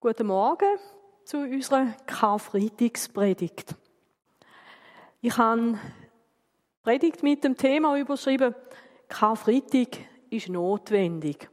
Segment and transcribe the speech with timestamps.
[0.00, 0.78] Guten Morgen
[1.24, 3.74] zu unserer Karfreitagspredigt.
[5.20, 5.76] Ich habe
[6.84, 8.54] Predigt mit dem Thema überschrieben,
[9.08, 9.98] Karfreitag
[10.30, 11.50] ist notwendig.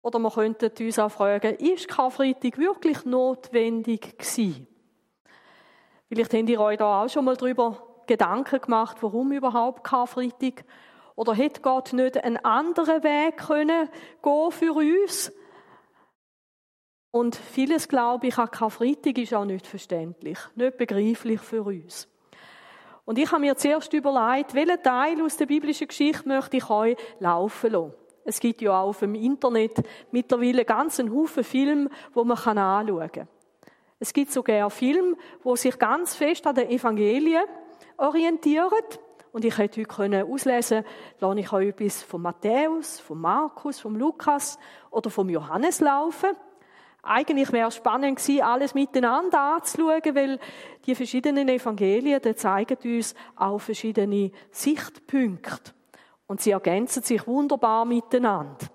[0.00, 4.66] Oder wir könnten uns auch fragen, ist Karfreitag wirklich notwendig gewesen?
[6.08, 10.64] Vielleicht habt ihr euch da auch schon mal darüber Gedanken gemacht, warum überhaupt Karfreitag?
[11.16, 13.90] Oder hätte Gott nicht einen anderen Weg können
[14.22, 15.32] gehen für uns?
[17.10, 22.06] Und vieles, glaube ich, an Karfreitag ist auch nicht verständlich, nicht begreiflich für uns.
[23.06, 26.96] Und ich habe mir zuerst überlegt, welchen Teil aus der biblischen Geschichte möchte ich euch
[27.20, 27.94] laufen lassen.
[28.26, 29.76] Es gibt ja auch auf dem Internet
[30.10, 33.28] mittlerweile ganz einen Haufen Filme, wo man anschauen kann.
[33.98, 37.44] Es gibt sogar Filme, wo sich ganz fest an den Evangelien
[37.96, 38.84] orientieren.
[39.32, 40.84] Und ich hätte heute auslesen
[41.20, 44.58] lasse ich euch etwas von Matthäus, von Markus, von Lukas
[44.90, 46.36] oder vom Johannes laufen.
[47.02, 50.38] Eigentlich wäre es spannend gewesen, alles miteinander anzuschauen, weil
[50.84, 55.72] die verschiedenen Evangelien die zeigen uns auch verschiedene Sichtpunkte.
[56.26, 58.66] Und sie ergänzen sich wunderbar miteinander.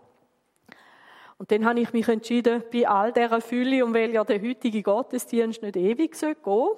[1.37, 5.61] Und dann habe ich mich entschieden, bei all dieser Fülle, weil ja der heutige Gottesdienst
[5.61, 6.77] nicht ewig gehen soll,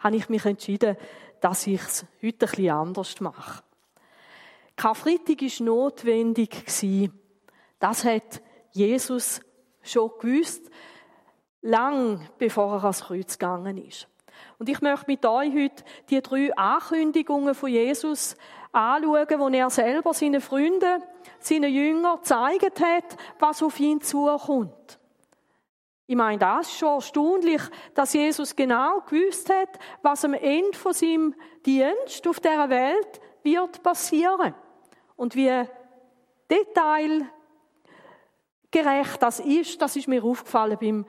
[0.00, 0.96] habe ich mich entschieden,
[1.40, 3.62] dass ich es heute ein bisschen anders mache.
[4.76, 6.64] Karfreitag war notwendig.
[7.78, 8.40] Das hat
[8.72, 9.40] Jesus
[9.90, 10.70] schon gewusst,
[11.62, 14.06] lang bevor er ans Kreuz gegangen ist.
[14.58, 18.36] Und ich möchte mit euch heute die drei Ankündigungen von Jesus
[18.72, 21.02] anschauen, wo er selber seinen Freunden,
[21.40, 24.98] seinen Jüngern gezeigt hat, was auf ihn zukommt.
[26.06, 27.60] Ich meine, das ist schon erstaunlich,
[27.94, 31.34] dass Jesus genau gewusst hat, was am Ende von seinem
[31.66, 34.54] Dienst auf dieser Welt wird passieren.
[35.16, 35.64] Und wie
[36.50, 37.28] Detail
[38.70, 41.06] gerecht das ist, das ist mir aufgefallen beim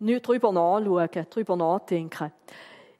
[0.00, 2.32] nicht drüber nachschauen, drüber nachdenken.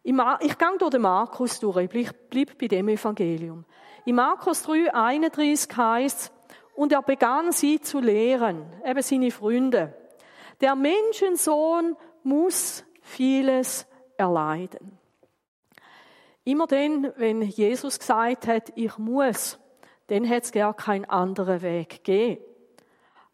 [0.03, 0.15] Ich
[0.59, 3.65] gehe durch den Markus durch, ich bleibe bei dem Evangelium.
[4.05, 6.33] In Markus 3, 31 heißt
[6.75, 9.95] und er begann sie zu lehren, eben seine Freunde.
[10.61, 13.87] Der Menschensohn muss vieles
[14.17, 14.99] erleiden.
[16.45, 19.59] Immer dann, wenn Jesus gesagt hat, ich muss,
[20.07, 22.43] dann hätte es gar keinen anderen Weg gegeben.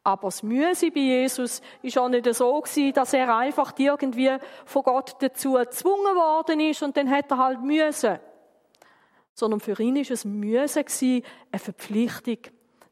[0.06, 4.82] Aber das Müsse bei Jesus ist auch nicht so gewesen, dass er einfach irgendwie von
[4.82, 8.18] Gott dazu gezwungen worden ist und dann hat er halt müssen.
[9.32, 12.36] Sondern für ihn ist es Müsse gewesen, eine Verpflichtung.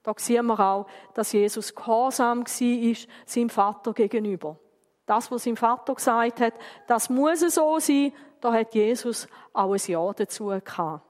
[0.03, 2.97] Da sehen wir auch, dass Jesus gehorsam war,
[3.27, 4.59] seinem Vater gegenüber.
[5.05, 6.55] Das, was sein Vater gesagt hat,
[6.87, 11.07] das muss so sein, da hat Jesus auch ein Ja dazu gehabt.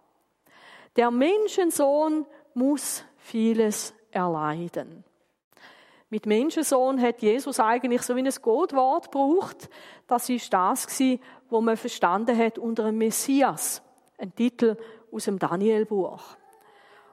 [0.97, 5.05] Der Menschensohn muss vieles erleiden.
[6.13, 9.71] Mit Menschensohn hat Jesus eigentlich so wie ein Gottwort gebraucht.
[10.07, 13.81] Das ist das gewesen, wo man verstanden hat unter dem Messias.
[14.19, 14.77] Ein Titel
[15.11, 16.21] aus dem Danielbuch.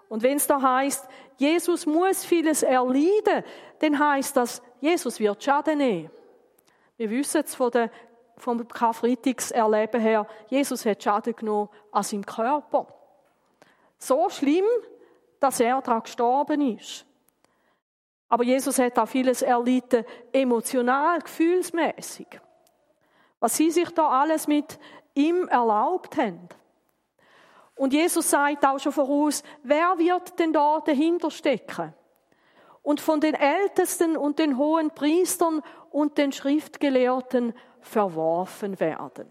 [0.09, 1.08] Und wenn es da heißt,
[1.38, 3.46] Jesus muss vieles erleiden,
[3.80, 6.12] dann heißt das, Jesus wird Schaden nehmen.
[6.98, 7.92] Wir wissen es von der,
[8.36, 12.86] vom Karfreitagserleben her, Jesus hat Schaden genommen an seinem Körper.
[13.98, 14.66] So schlimm,
[15.40, 17.06] dass er daran gestorben ist.
[18.29, 22.28] Aber Jesus hat auch vieles erlitten, emotional, gefühlsmäßig.
[23.40, 24.79] Was sie sich da alles mit
[25.16, 26.47] ihm erlaubt haben.
[27.75, 31.94] Und Jesus sagt auch schon voraus, wer wird denn da dahinter stecken?
[32.84, 39.28] Und von den Ältesten und den hohen Priestern und den Schriftgelehrten verworfen werden.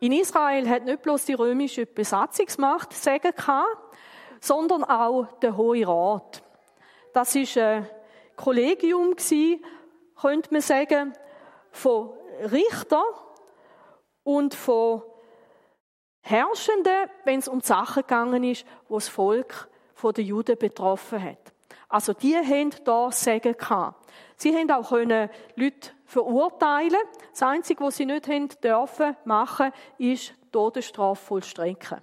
[0.00, 3.96] In Israel hat nicht bloß die römische Besatzungsmacht Segen gehabt,
[4.40, 6.42] sondern auch der Hohe Rat.
[7.12, 7.88] Das ist ein
[8.36, 9.16] Kollegium
[10.20, 11.12] könnte man sagen,
[11.70, 12.10] von
[12.50, 13.02] Richtern
[14.22, 15.02] und von
[16.22, 21.52] Herrschenden, wenn es um Sachen gegangen ist, wo das Volk von den Juden betroffen hat.
[21.88, 24.10] Also die haben da Sagen gehabt.
[24.36, 27.00] Sie haben auch können Leute verurteilen.
[27.32, 31.98] Das Einzige, was sie nicht haben dürfen machen, ist Todesstrafe vollstrecken.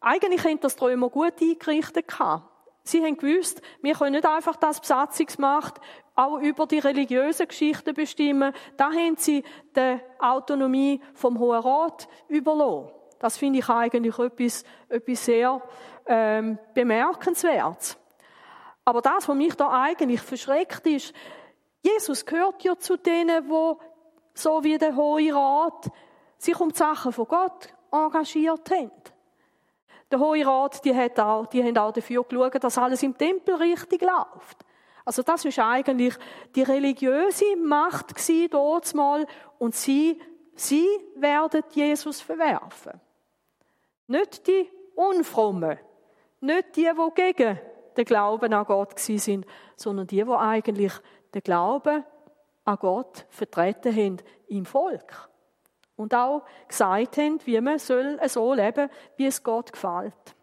[0.00, 2.51] Eigentlich haben das die Römer gut eingerichtet gehabt.
[2.84, 5.80] Sie haben gewusst, wir können nicht einfach das Besatzungsmacht
[6.14, 8.52] auch über die religiösen Geschichten bestimmen.
[8.76, 9.44] Da haben sie
[9.76, 12.90] die Autonomie vom Hohen Rat überlassen.
[13.18, 15.62] Das finde ich eigentlich etwas, etwas sehr
[16.06, 17.96] ähm, bemerkenswertes.
[18.84, 21.14] Aber das, was mich da eigentlich verschreckt ist,
[21.82, 23.80] Jesus gehört ja zu denen, wo
[24.34, 25.90] so wie der Hohe Rat
[26.36, 28.90] sich um die Sachen von Gott engagiert haben.
[30.12, 33.54] Der Hohe Rat, die, hat auch, die haben auch dafür geschaut, dass alles im Tempel
[33.54, 34.58] richtig läuft.
[35.04, 36.14] Also das ist eigentlich
[36.54, 38.14] die religiöse Macht
[38.50, 39.26] dort mal
[39.58, 40.20] und sie,
[40.54, 40.86] sie
[41.16, 43.00] werden Jesus verwerfen.
[44.06, 45.78] Nicht die Unfrommen,
[46.40, 47.58] nicht die, die gegen
[47.96, 50.92] den Glauben an Gott sind, sondern die, die eigentlich
[51.34, 52.04] den Glauben
[52.64, 54.16] an Gott vertreten haben
[54.48, 55.30] im Volk.
[56.02, 60.34] Und auch gesagt haben, wie man soll so leben, wie es Gott gefällt.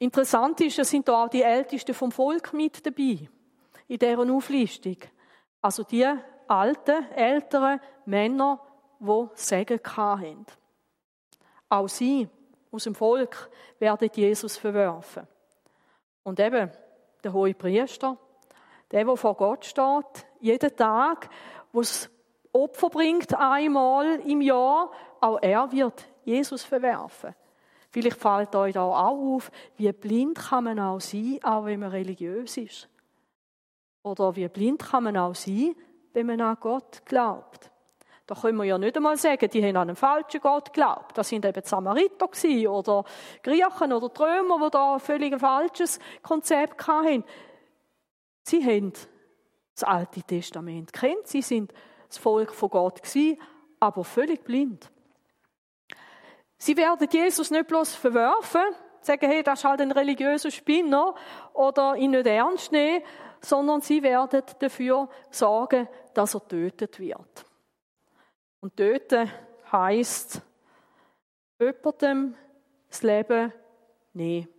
[0.00, 3.28] Interessant ist, es sind auch die Ältesten vom Volk mit dabei,
[3.86, 4.96] in deren Auflistung.
[5.62, 6.04] Also die
[6.48, 8.60] alten, älteren Männer,
[8.98, 10.46] die Segen hatten.
[11.68, 12.28] Auch sie
[12.72, 15.28] aus dem Volk werden Jesus verwerfen.
[16.24, 16.72] Und eben
[17.22, 18.18] der hohe Priester,
[18.90, 21.30] der, der vor Gott steht, jeden Tag,
[21.70, 22.10] wo es
[22.54, 24.90] Opfer bringt, einmal im Jahr,
[25.20, 27.34] auch er wird Jesus verwerfen.
[27.90, 31.90] Vielleicht fällt euch da auch auf, wie blind kann man auch sein, auch wenn man
[31.90, 32.88] religiös ist.
[34.02, 35.74] Oder wie blind kann man auch sein,
[36.12, 37.70] wenn man an Gott glaubt.
[38.26, 41.18] Da können wir ja nicht einmal sagen, die haben an einen falschen Gott geglaubt.
[41.18, 42.28] Das sind eben die Samariter
[42.70, 43.04] oder
[43.42, 47.24] Griechen oder Trömer, die da ein völlig falsches Konzept hatten.
[48.42, 48.92] Sie haben
[49.74, 51.72] das Alte Testament kennt, sie sind
[52.14, 53.40] das Volk von Gott gewesen,
[53.80, 54.90] aber völlig blind.
[56.56, 58.62] Sie werden Jesus nicht bloß verwerfen,
[59.00, 61.14] sagen, hey, das ist halt ein religiöser Spinner
[61.52, 63.04] oder ihn nicht ernst nehmen,
[63.40, 67.44] sondern sie werden dafür sorgen, dass er tötet wird.
[68.60, 69.30] Und töten
[69.70, 70.40] heisst,
[71.60, 72.34] jemandem
[72.88, 73.52] das Leben
[74.14, 74.53] nehmen.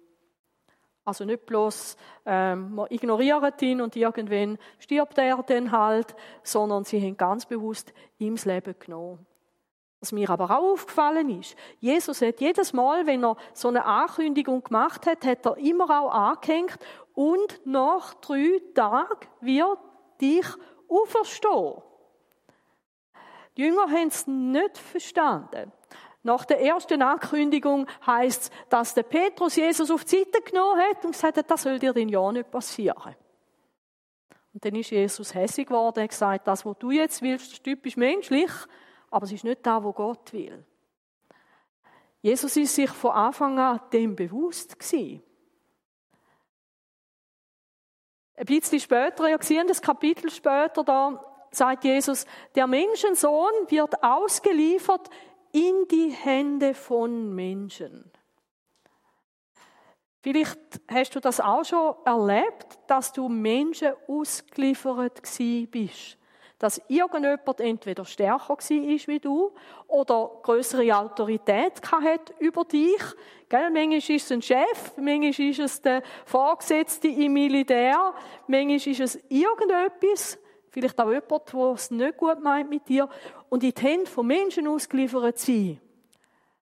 [1.06, 7.00] Also nicht bloß, ähm, wir ignorieren ihn und irgendwann stirbt er dann halt, sondern sie
[7.00, 9.24] haben ganz bewusst ihm das Leben genommen.
[10.00, 14.63] Was mir aber auch aufgefallen ist, Jesus hat jedes Mal, wenn er so eine Ankündigung
[14.63, 16.80] gemacht hat, hat er immer auch angehängt
[17.13, 19.78] und nach drei Tagen wird
[20.19, 20.48] dich
[20.90, 21.84] auferstehen.
[23.58, 25.72] Die Jünger haben es nicht verstanden.
[26.25, 31.12] Nach der ersten Ankündigung heißt dass der Petrus Jesus auf die Seite genommen hat und
[31.12, 33.16] gesagt hat, das soll dir in Jahr nicht passieren.
[34.54, 37.95] Und dann ist Jesus hässig geworden und gesagt, das, was du jetzt willst, ist typisch
[37.95, 38.51] menschlich
[39.16, 40.66] aber es ist nicht da, wo Gott will.
[42.22, 45.24] Jesus ist sich von Anfang an dem bewusst gewesen.
[48.36, 52.25] Ein bisschen später, ihr seht das Kapitel später, da sagt Jesus,
[52.56, 55.10] der Menschensohn wird ausgeliefert
[55.56, 58.12] in die Hände von Menschen.
[60.22, 60.60] Vielleicht
[60.90, 65.22] hast du das auch schon erlebt, dass du Menschen ausgeliefert
[65.72, 66.18] bist
[66.57, 69.54] dass irgendjemand entweder stärker war wie du
[69.88, 73.01] oder größere Autorität hat über dich.
[73.50, 73.69] Gell?
[73.72, 78.13] Manchmal ist es ein Chef, manchmal ist es der Vorgesetzte im Militär,
[78.48, 83.10] manchmal ist es irgendetwas, vielleicht auch jemand, der es nicht gut meint mit dir,
[83.56, 85.80] und in die Hände von Menschen ausgeliefert sein.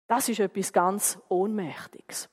[0.06, 2.28] Das ist etwas ganz Ohnmächtiges.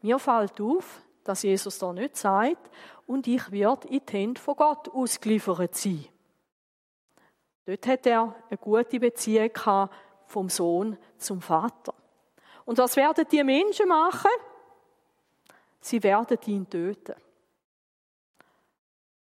[0.00, 2.70] Mir fällt auf, dass Jesus da nicht sagt,
[3.04, 6.06] und ich werde in die Hände von Gott ausgeliefert sein.
[7.64, 9.50] Dort hat er eine gute Beziehung
[10.26, 11.94] vom Sohn zum Vater.
[12.64, 14.30] Und was werden die Menschen machen?
[15.80, 17.16] Sie werden ihn töten.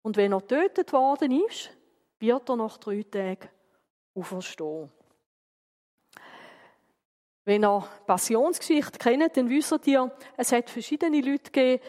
[0.04, 1.72] Und wenn er getötet worden ist,
[2.20, 3.50] wird er nach drei Tagen
[4.16, 4.92] auferstehen.
[7.44, 11.84] Wenn ihr Passionsgeschichte kennt, dann wisst ihr, es hat verschiedene Leute gegeben,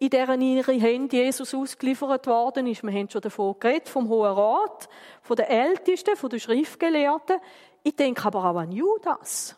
[0.00, 2.82] in deren ihre Hände Jesus ausgeliefert worden ist.
[2.82, 4.88] Wir haben schon davon geredet, vom Hohen Rat,
[5.22, 7.40] von den Ältesten, von den Schriftgelehrten.
[7.82, 9.56] Ich denke aber auch an Judas.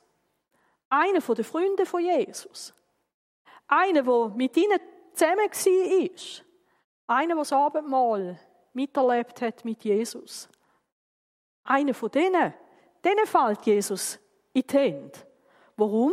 [0.88, 2.72] Einer von den Freunden von Jesus.
[3.66, 4.80] Einer, der mit ihnen
[5.14, 6.44] zusammen war.
[7.06, 8.38] Einer, der das Abendmahl
[8.72, 10.48] miterlebt hat mit Jesus.
[11.64, 12.54] Einer von denen,
[13.04, 14.18] denen fällt Jesus
[14.52, 15.18] in die Hände.
[15.76, 16.12] Warum?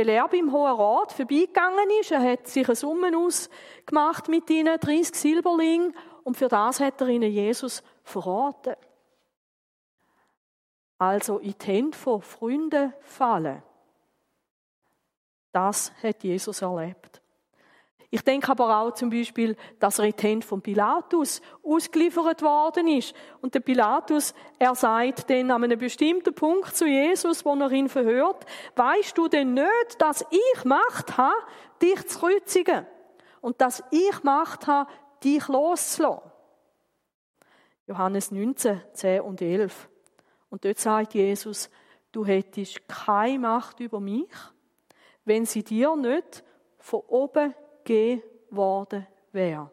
[0.00, 2.10] weil er beim Hohen Rat vorbeigegangen ist.
[2.10, 7.08] Er hat sich eine Summe ausgemacht mit ihnen, 30 Silberling, und für das hat er
[7.08, 8.76] ihnen Jesus verraten.
[10.98, 13.62] Also in die Hände von Freunden fallen.
[15.52, 17.19] Das hat Jesus erlebt.
[18.12, 22.88] Ich denke aber auch zum Beispiel, dass er in die Hände von Pilatus ausgeliefert worden
[22.88, 23.14] ist.
[23.40, 27.88] Und der Pilatus, er sagt dann an einem bestimmten Punkt zu Jesus, wo er ihn
[27.88, 31.36] verhört, weißt du denn nicht, dass ich Macht habe,
[31.80, 32.84] dich zu kreuzigen?
[33.40, 34.90] Und dass ich Macht habe,
[35.22, 36.30] dich loszulassen?
[37.86, 39.88] Johannes 19, 10 und 11.
[40.48, 41.70] Und dort sagt Jesus,
[42.10, 44.30] du hättest keine Macht über mich,
[45.24, 46.42] wenn sie dir nicht
[46.78, 47.54] von oben
[47.90, 49.68] gegeben worden wäre.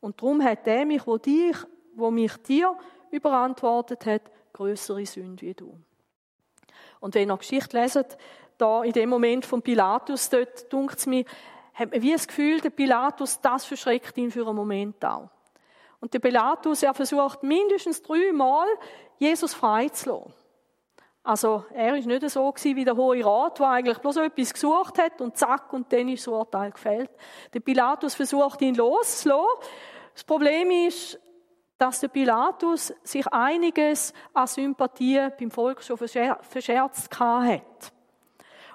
[0.00, 1.56] Und darum hat der mich, wo dich,
[1.94, 2.76] wo mich dir
[3.10, 5.74] überantwortet hat, größere Sünde wie du.
[7.00, 8.18] Und wenn ihr Geschichte leset,
[8.58, 11.24] da in dem Moment von Pilatus, dort dunkt es mir,
[11.72, 15.30] hat man wie das Gefühl, der Pilatus, das verschreckt ihn für einen Moment auch.
[16.00, 18.66] Und der Pilatus, er versucht mindestens dreimal,
[19.18, 20.34] Jesus freizulassen.
[21.22, 24.98] Also, er ist nicht so gewesen wie der Hohe Rat, der eigentlich bloß etwas gesucht
[24.98, 27.10] hat und zack, und dann ist das Urteil gefällt.
[27.52, 29.46] Der Pilatus versucht, ihn loszulassen.
[30.14, 31.20] Das Problem ist,
[31.76, 37.92] dass der Pilatus sich einiges an Sympathie beim Volk schon verscherzt hat.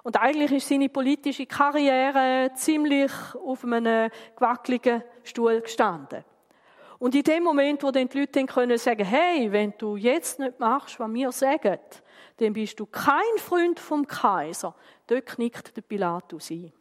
[0.03, 6.23] Und eigentlich ist seine politische Karriere ziemlich auf einem gewackeligen Stuhl gestanden.
[6.99, 10.39] Und in dem Moment, wo dann die Leute dann können sagen, hey, wenn du jetzt
[10.39, 11.79] nicht machst, was wir sagen,
[12.37, 14.75] dann bist du kein Freund vom Kaiser.
[15.07, 16.73] Dort knickt der Pilatus ein.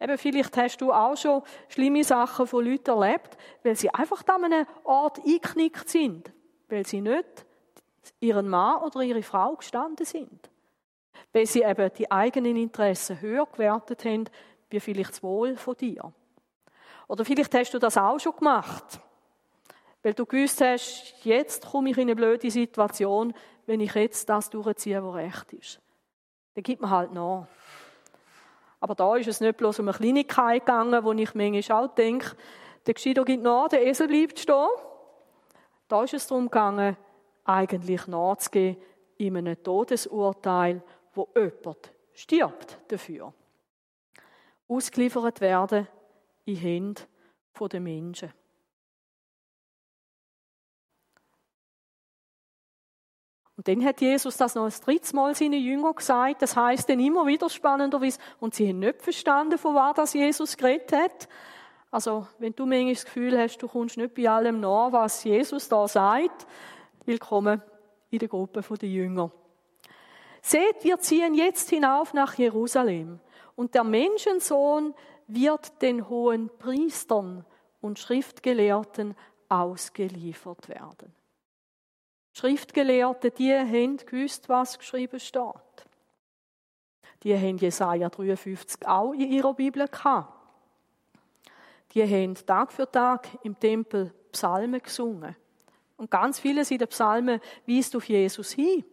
[0.00, 4.44] Eben, vielleicht hast du auch schon schlimme Sachen von Leuten erlebt, weil sie einfach an
[4.44, 6.32] einem Ort eingeknickt sind,
[6.68, 7.46] weil sie nicht
[8.20, 10.50] ihren Mann oder ihre Frau gestanden sind.
[11.32, 14.24] Weil sie eben die eigenen Interessen höher gewertet haben,
[14.70, 16.12] wie vielleicht das Wohl von dir.
[17.08, 19.00] Oder vielleicht hast du das auch schon gemacht,
[20.02, 23.34] weil du gewusst hast, jetzt komme ich in eine blöde Situation,
[23.68, 25.80] wenn ich jetzt das durchziehe, was recht ist.
[26.54, 27.46] Dann gibt man halt nach.
[28.80, 32.34] Aber da ist es nicht bloß um eine Kleinigkeit gegangen, wo ich manchmal auch denke,
[32.86, 34.68] der Gescheiter gibt nach, der Esel bleibt stehen.
[35.86, 36.96] Da ist es darum gegangen,
[37.44, 38.78] eigentlich nachzugehen
[39.18, 40.82] in einem Todesurteil,
[41.12, 43.34] wo jemand stirbt dafür.
[44.66, 45.86] Ausgeliefert werden
[46.46, 47.02] in Hände
[47.70, 48.32] der Menschen.
[53.58, 56.42] Und dann hat Jesus das noch ein drittes Mal seinen Jüngern gesagt.
[56.42, 60.56] Das heißt dann immer wieder spannenderweise, und sie haben nicht verstanden, von was das Jesus
[60.56, 61.28] geredet hat.
[61.90, 65.68] Also, wenn du manchmal das Gefühl hast, du kommst nicht bei allem nach, was Jesus
[65.68, 66.46] da sagt,
[67.04, 67.60] willkommen
[68.10, 69.32] in der Gruppe der Jünger.
[70.40, 73.18] Seht, wir ziehen jetzt hinauf nach Jerusalem.
[73.56, 74.94] Und der Menschensohn
[75.26, 77.44] wird den hohen Priestern
[77.80, 79.16] und Schriftgelehrten
[79.48, 81.17] ausgeliefert werden.
[82.38, 85.42] Schriftgelehrte, die haben gewusst, was geschrieben steht.
[87.24, 90.32] Die haben Jesaja 53 auch in ihrer Bibel gehabt.
[91.92, 95.34] Die haben Tag für Tag im Tempel Psalmen gesungen.
[95.96, 98.84] Und ganz vieles in den Psalmen weist auf Jesus hin.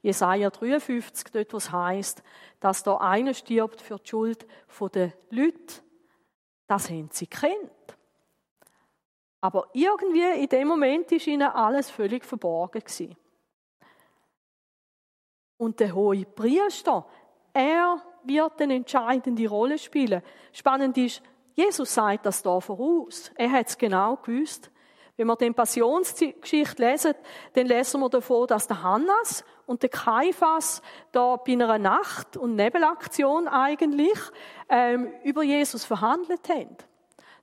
[0.00, 2.22] Jesaja 53, dort, was heißt,
[2.60, 4.46] dass da einer stirbt für die Schuld
[4.94, 5.82] der Leute.
[6.68, 7.97] Das haben sie kennt.
[9.40, 12.82] Aber irgendwie in dem Moment ist ihnen alles völlig verborgen.
[15.56, 17.06] Und der hohe Priester,
[17.52, 20.22] er wird eine entscheidende Rolle spielen.
[20.52, 21.22] Spannend ist,
[21.54, 23.32] Jesus sagt das da voraus.
[23.34, 24.70] Er hat es genau gewusst.
[25.16, 27.14] Wenn wir die Passionsgeschichte lesen,
[27.54, 30.80] dann lesen wir davon, dass der Hannas und der Kaiphas
[31.10, 34.18] da bei einer Nacht- und Nebelaktion eigentlich
[34.68, 36.76] ähm, über Jesus verhandelt haben.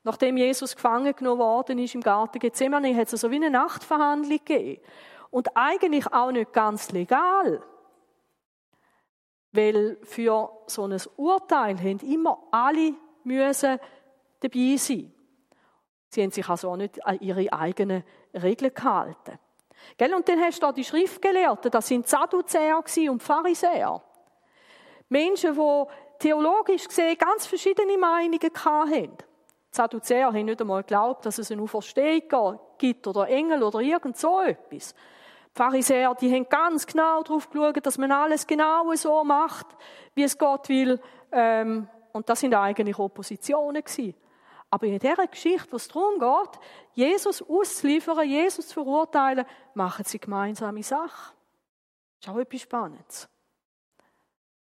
[0.06, 4.38] Nachdem Jesus gefangen genommen worden ist im Garten Gethsemane, hat es so wie eine Nachtverhandlung
[4.38, 4.80] gegeben.
[5.32, 7.64] Und eigentlich auch nicht ganz legal.
[9.52, 12.94] Weil für so ein Urteil haben immer alle
[13.24, 13.80] müssen
[14.42, 15.12] dabei sein.
[16.10, 19.40] Sie haben sich also auch nicht an ihre eigenen Regeln gehalten.
[19.98, 20.14] Gell?
[20.14, 24.04] Und dann hast du da die Schriftgelehrten, das sind Sadduzäer und Pharisäer.
[25.10, 25.84] Menschen, die
[26.20, 29.18] theologisch gesehen ganz verschiedene Meinungen hatten.
[29.76, 34.16] Die Sadduzäer haben nicht einmal geglaubt, dass es eine Auferstehung gibt oder Engel oder irgend
[34.16, 34.94] so etwas.
[34.94, 39.66] Die Pharisäer, die haben ganz genau darauf geschaut, dass man alles genau so macht,
[40.14, 40.98] wie es Gott will.
[41.30, 44.16] Ähm, und das sind eigentlich Oppositionen gewesen.
[44.70, 46.60] Aber in dieser Geschichte, wo es darum geht,
[46.94, 51.34] Jesus auszuliefern, Jesus zu verurteilen, machen sie gemeinsame Sache.
[52.22, 53.28] Das ist auch etwas Spannendes.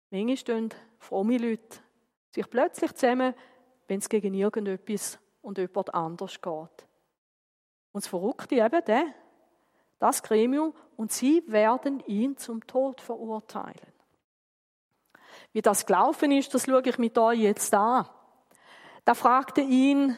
[0.09, 1.77] Manchmal stehen fromme Leute
[2.31, 3.35] sich plötzlich zusammen
[3.87, 6.87] wenn es gegen irgendetwas und jemand anders geht.
[7.91, 9.05] Und das Verrückte eben der,
[9.99, 13.93] das Gremium, und sie werden ihn zum Tod verurteilen.
[15.53, 18.07] Wie das gelaufen ist, das schaue ich mit euch jetzt an.
[19.03, 20.17] Da fragte ihn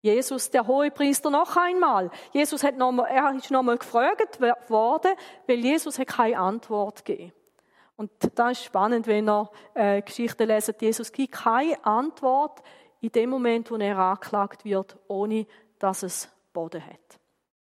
[0.00, 2.10] Jesus, der Hohepriester, noch einmal.
[2.32, 5.12] Jesus hat noch mal, er ist nochmal gefragt worden,
[5.46, 7.32] weil Jesus hat keine Antwort gegeben.
[7.96, 10.74] Und da ist spannend, wenn er äh, Geschichten lesen.
[10.78, 12.62] Jesus gibt keine Antwort
[13.00, 15.46] in dem Moment, wo er angeklagt wird, ohne
[15.78, 17.18] dass es Boden hat.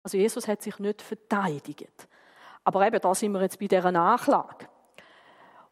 [0.03, 2.07] Also Jesus hat sich nicht verteidigt.
[2.63, 4.67] Aber eben, da sind wir jetzt bei dieser Nachlage.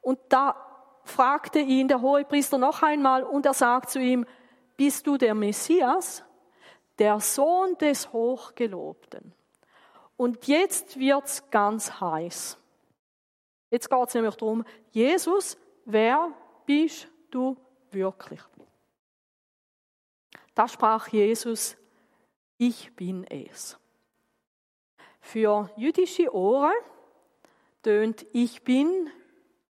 [0.01, 0.55] Und da
[1.03, 4.25] fragte ihn der Hohepriester noch einmal und er sagt zu ihm,
[4.77, 6.23] bist du der Messias,
[6.97, 9.33] der Sohn des Hochgelobten.
[10.17, 12.57] Und jetzt wird's ganz heiß.
[13.69, 16.31] Jetzt geht es nämlich darum, Jesus, wer
[16.65, 17.57] bist du
[17.91, 18.41] wirklich?
[20.53, 21.77] Da sprach Jesus,
[22.57, 23.77] ich bin es.
[25.19, 26.73] Für jüdische Ohren
[27.81, 29.09] tönt ich bin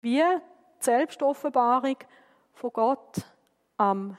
[0.01, 0.39] wie die
[0.79, 1.97] Selbstoffenbarung
[2.53, 3.17] von Gott
[3.77, 4.17] am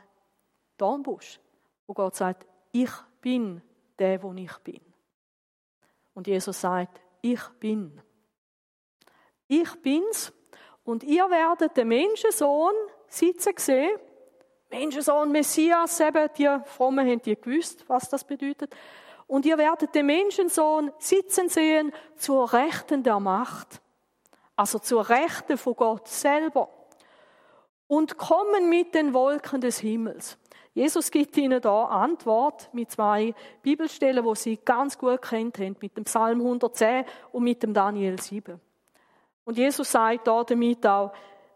[0.76, 1.40] Dornbusch,
[1.86, 2.90] wo Gott sagt, ich
[3.20, 3.62] bin
[3.98, 4.80] der, wo ich bin.
[6.14, 8.00] Und Jesus sagt, ich bin.
[9.48, 10.32] Ich bin's
[10.84, 12.74] und ihr werdet den Menschensohn
[13.08, 13.98] sitzen sehen.
[14.70, 18.74] Menschensohn, Messias, eben, die Frommen haben die gewusst, was das bedeutet.
[19.26, 23.80] Und ihr werdet den Menschensohn sitzen sehen zur Rechten der Macht.
[24.56, 26.68] Also zur Rechten von Gott selber.
[27.86, 30.38] Und kommen mit den Wolken des Himmels.
[30.72, 35.96] Jesus gibt ihnen da Antwort mit zwei Bibelstellen, wo sie ganz gut kennt haben, mit
[35.96, 38.60] dem Psalm 110 und mit dem Daniel 7.
[39.44, 41.12] Und Jesus sagt da damit auch,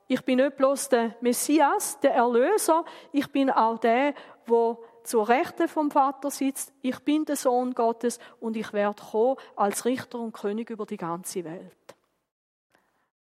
[0.06, 4.14] ich bin nicht bloß der Messias, der Erlöser, ich bin auch der,
[4.46, 6.72] wo zur Rechten vom Vater sitzt.
[6.82, 10.96] Ich bin der Sohn Gottes und ich werde kommen als Richter und König über die
[10.96, 11.76] ganze Welt.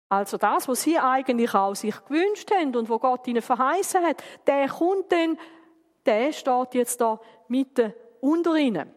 [0.09, 4.21] Also das, was sie eigentlich auch sich gewünscht haben und wo Gott ihnen verheißen hat,
[4.45, 5.37] der kommt dann,
[6.05, 8.93] der steht jetzt da mitten unter ihnen.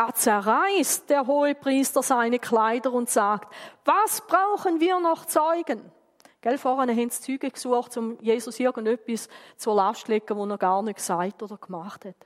[0.00, 3.54] Da zerreißt der hohe Priester seine Kleider und sagt,
[3.84, 5.92] was brauchen wir noch Zeugen?
[6.40, 9.28] Gell, vorhin haben sie Zeugen gesucht, um Jesus irgendetwas
[9.58, 12.16] zur Last zu legen, was er gar nicht gesagt oder gemacht hat.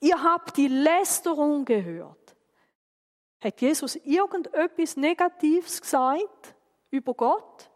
[0.00, 2.34] Ihr habt die Lästerung gehört.
[3.40, 6.56] Hat Jesus irgendetwas Negatives gesagt
[6.90, 7.70] über Gott?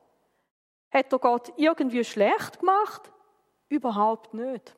[0.91, 3.13] Hat er Gott irgendwie schlecht gemacht?
[3.69, 4.75] Überhaupt nicht.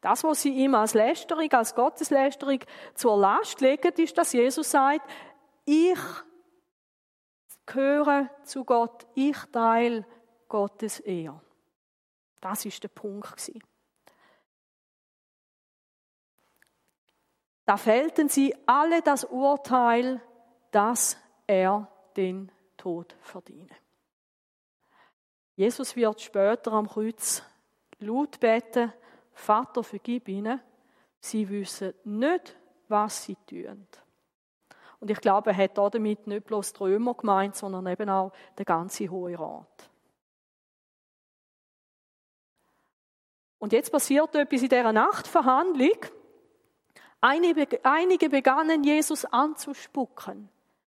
[0.00, 2.60] Das, was sie ihm als Lästerung, als Gotteslästerung
[2.94, 5.08] zur Last legen, ist, dass Jesus sagt,
[5.66, 5.98] ich
[7.66, 10.06] gehöre zu Gott, ich teile
[10.48, 11.40] Gottes Ehr.
[12.40, 13.52] Das ist der Punkt.
[17.66, 20.20] Da fällten sie alle das Urteil,
[20.70, 21.86] dass er
[22.16, 23.76] den Tod verdiene.
[25.54, 27.42] Jesus wird später am Kreuz
[27.98, 28.92] laut beten,
[29.40, 30.60] Vater, vergib ihnen.
[31.20, 32.56] Sie wissen nicht,
[32.88, 33.86] was sie tun.
[35.00, 38.64] Und ich glaube, er hat damit nicht bloß die Römer gemeint, sondern eben auch der
[38.64, 39.90] ganze Hohe Rat.
[43.58, 46.06] Und jetzt passiert etwas in dieser Nachtverhandlung.
[47.20, 50.48] Einige begannen Jesus anzuspucken.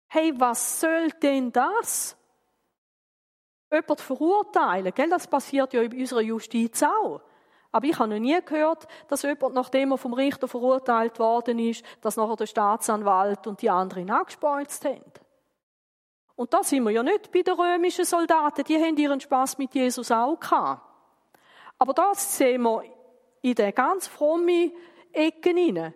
[0.08, 2.17] Hey, was soll denn das?
[3.71, 5.10] Jemand verurteilen, gell?
[5.10, 7.21] Das passiert ja in unserer Justiz auch.
[7.75, 11.83] Aber ich habe noch nie gehört, dass jemand, nachdem er vom Richter verurteilt worden ist,
[11.99, 15.11] dass nachher der Staatsanwalt und die anderen angespeuzt haben.
[16.38, 19.75] Und da sind wir ja nicht bei den römischen Soldaten, die haben ihren Spaß mit
[19.75, 20.89] Jesus auch gehabt.
[21.77, 22.83] Aber das sehen wir
[23.41, 24.71] in der ganz fromme
[25.11, 25.93] Ecken hinein.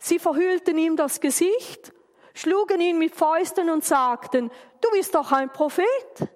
[0.00, 1.92] Sie verhüllten ihm das Gesicht,
[2.34, 6.28] schlugen ihn mit Fäusten und sagten, du bist doch ein Prophet.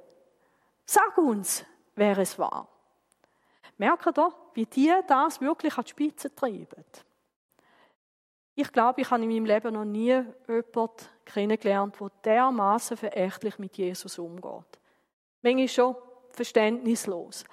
[0.87, 1.65] Sag uns,
[1.97, 2.78] wer es war.
[3.79, 6.85] Merkt ihr, wie die das wirklich an die Spitze treiben?
[8.57, 13.77] Ich glaube, ich habe in meinem Leben noch nie jemanden kennengelernt, der dermaßen verächtlich mit
[13.77, 14.81] Jesus umgeht.
[15.43, 15.97] Manchmal schon
[16.33, 17.45] verständnislos.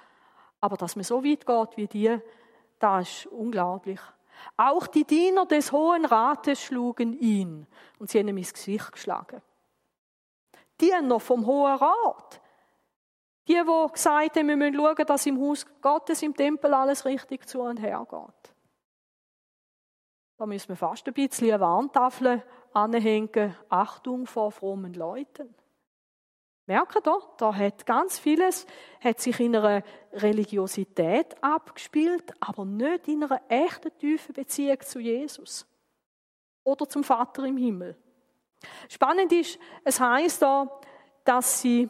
[0.60, 2.18] Aber dass man so weit geht wie die,
[2.80, 4.00] das ist unglaublich.
[4.56, 9.40] Auch die Diener des Hohen Rates schlugen ihn und sie haben ihm ins Gesicht geschlagen.
[10.80, 12.40] Diener vom Hohen Rat,
[13.48, 17.46] die, die gesagt haben, wir müssen schauen, dass im Haus Gottes, im Tempel alles richtig
[17.46, 18.54] zu und her geht.
[20.38, 23.54] Da müssen wir fast ein bisschen eine Warntafel anhängen.
[23.68, 25.54] Achtung vor frommen Leuten.
[26.66, 28.66] Merkt ihr, da hat ganz vieles
[29.00, 29.82] hat sich in einer
[30.12, 35.64] Religiosität abgespielt, aber nicht in einer echten tiefen Beziehung zu Jesus
[36.64, 37.96] oder zum Vater im Himmel.
[38.88, 40.80] Spannend ist, es heißt da,
[41.24, 41.88] dass sie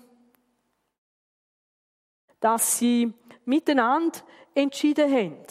[2.46, 3.12] dass sie
[3.44, 4.20] miteinander
[4.54, 5.42] entschieden haben.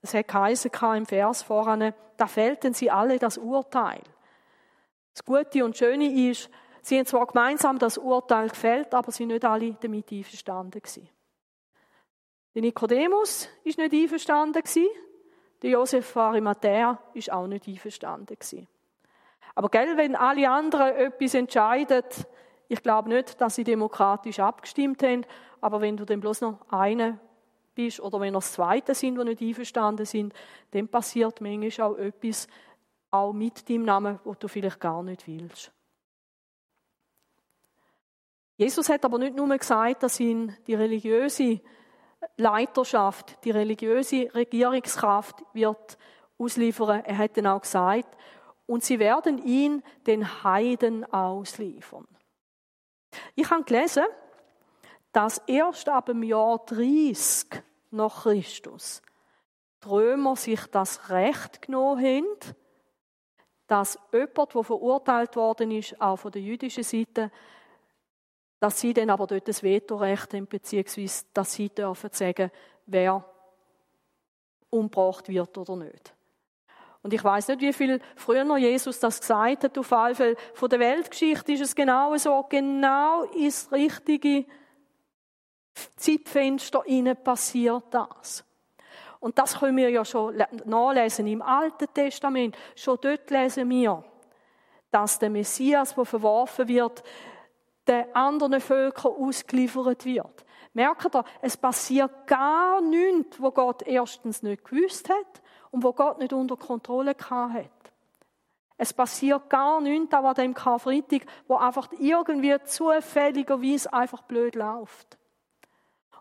[0.00, 4.00] Es hat geheißen im Vers voran, da fällten sie alle das Urteil.
[5.12, 6.48] Das Gute und Schöne ist,
[6.80, 10.80] sie haben zwar gemeinsam das Urteil gefällt, aber sie nicht alle damit einverstanden.
[12.54, 14.62] Der Nikodemus ist nicht einverstanden
[15.62, 18.38] der Josef von Arimathea ist auch nicht einverstanden.
[19.54, 22.04] Aber gell, wenn alle anderen etwas entscheiden,
[22.68, 25.26] ich glaube nicht, dass sie demokratisch abgestimmt haben,
[25.66, 27.18] aber wenn du dann bloß noch einen
[27.74, 30.32] bist oder wenn das Zweite sind, die nicht einverstanden sind,
[30.70, 32.46] dann passiert manchmal auch etwas,
[33.10, 35.72] auch mit deinem Namen, wo du vielleicht gar nicht willst.
[38.56, 41.60] Jesus hat aber nicht nur gesagt, dass ihn die religiöse
[42.36, 45.98] Leiterschaft, die religiöse Regierungskraft wird
[46.38, 47.04] ausliefern.
[47.04, 48.16] Er hat dann auch gesagt,
[48.66, 52.06] und sie werden ihn den Heiden ausliefern.
[53.34, 54.04] Ich habe gelesen,
[55.16, 59.00] dass erst ab dem Jahr 30 nach Christus
[59.82, 62.54] die Römer sich das Recht genommen haben,
[63.66, 67.32] dass jemand, der verurteilt worden ist, auch von der jüdischen Seite,
[68.60, 72.50] dass sie dann aber dort das Vetorecht haben, beziehungsweise dass sie dürfen sagen,
[72.84, 73.24] wer
[74.68, 76.14] umgebracht wird oder nicht.
[77.02, 80.36] Und ich weiß nicht, wie viel früher noch Jesus das gesagt hat, auf alle Fälle.
[80.52, 84.44] Von der Weltgeschichte ist es genau so, genau ins richtige
[85.96, 88.44] Zeitfenster innen passiert das.
[89.20, 92.56] Und das können wir ja schon nachlesen im Alten Testament.
[92.74, 94.04] Schon dort lesen wir,
[94.90, 97.02] dass der Messias, der verworfen wird,
[97.88, 100.44] den anderen Völkern ausgeliefert wird.
[100.74, 106.18] Merkt ihr, es passiert gar nichts, wo Gott erstens nicht gewusst hat und wo Gott
[106.18, 107.70] nicht unter Kontrolle hat.
[108.76, 115.16] Es passiert gar nichts an dem Karfreitag, wo einfach irgendwie zufälligerweise einfach blöd läuft.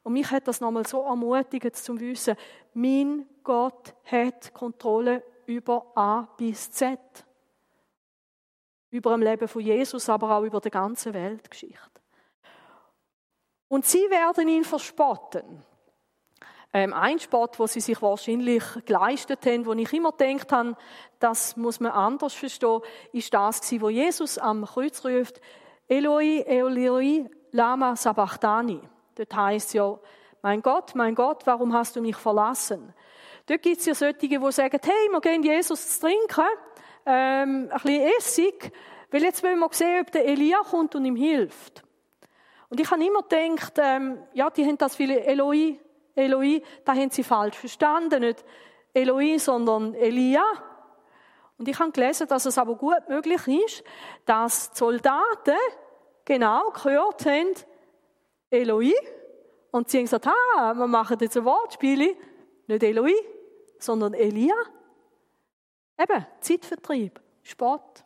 [0.05, 2.35] Und mich hat das nochmal so ermutigt zu wissen,
[2.75, 6.99] mein Gott hat Kontrolle über A bis Z
[8.91, 12.01] über dem Leben von Jesus, aber auch über die ganze Weltgeschichte.
[13.67, 15.63] Und sie werden ihn verspotten.
[16.71, 20.77] Ähm, ein Spott, wo sie sich wahrscheinlich geleistet haben, wo ich immer gedacht habe,
[21.17, 25.41] das muss man anders verstehen, ist das wo Jesus am Kreuz ruft,
[25.87, 28.81] Eloi, Eloi, lama sabachthani.
[29.15, 29.97] Dort heißt ja,
[30.41, 32.93] mein Gott, mein Gott, warum hast du mich verlassen?
[33.47, 36.45] Dort gibt es ja solche, die sagen, hey, wir gehen Jesus zu trinken
[37.05, 38.71] ähm, ein bisschen Essig,
[39.11, 41.83] weil jetzt wollen wir sehen, ob der Elia kommt und ihm hilft.
[42.69, 45.79] Und ich habe immer gedacht, ähm, ja, die haben das viele Eloi,
[46.15, 48.43] Eloi, da haben sie falsch verstanden, nicht
[48.93, 50.43] Eloi, sondern Elia.
[51.57, 53.83] Und ich habe gelesen, dass es aber gut möglich ist,
[54.25, 55.57] dass die Soldaten
[56.25, 57.53] genau gehört haben,
[58.49, 58.93] Eloi,
[59.71, 62.15] und sie haben gesagt, ah, wir machen jetzt ein Wortspiel,
[62.67, 63.13] nicht Eloi,
[63.77, 64.55] sondern Elia.
[65.97, 68.05] Eben, Zeitvertrieb, Sport.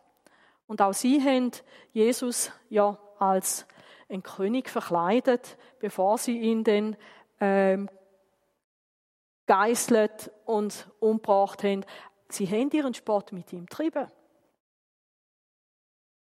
[0.66, 1.52] Und auch sie haben
[1.92, 3.66] Jesus ja als
[4.08, 6.96] ein König verkleidet, bevor sie ihn dann
[7.40, 7.88] ähm,
[9.46, 11.84] geißelt und umgebracht haben.
[12.28, 14.10] Sie haben ihren Sport mit ihm getrieben.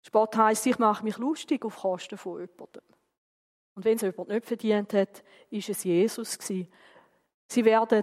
[0.03, 2.83] Sport heisst, ich mache mich lustig auf Kosten von jemandem.
[3.77, 6.67] Und wenn es jemand nicht verdient hat, ist es Jesus gewesen.
[7.47, 8.03] Sie werden